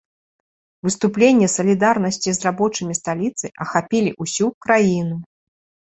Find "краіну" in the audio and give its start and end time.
4.67-5.15